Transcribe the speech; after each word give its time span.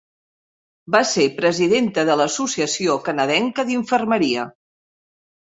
Va 0.95 1.01
ser 1.09 1.25
Presidenta 1.41 2.05
de 2.07 2.15
l'Associació 2.21 2.97
canadenca 3.11 3.67
d'infermeria. 3.71 4.49